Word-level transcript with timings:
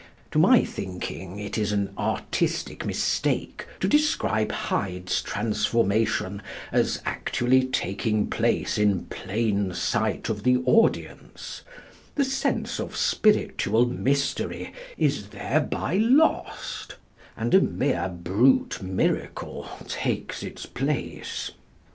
To 0.31 0.39
my 0.39 0.65
thinking, 0.65 1.37
it 1.37 1.59
is 1.59 1.71
an 1.71 1.91
artistic 1.95 2.87
mistake 2.87 3.67
to 3.79 3.87
describe 3.87 4.51
Hyde's 4.51 5.21
transformation 5.21 6.41
as 6.71 7.03
actually 7.05 7.65
taking 7.67 8.27
place 8.27 8.79
in 8.79 9.05
plain 9.11 9.75
sight 9.75 10.27
of 10.27 10.41
the 10.41 10.57
audience; 10.65 11.61
the 12.15 12.25
sense 12.25 12.79
of 12.79 12.95
spiritual 12.97 13.85
mystery 13.85 14.73
is 14.97 15.27
thereby 15.27 15.97
lost, 15.97 16.95
and 17.37 17.53
a 17.53 17.61
mere 17.61 18.09
brute 18.09 18.81
miracle 18.81 19.69
takes 19.87 20.41
its 20.41 20.65
place. 20.65 21.51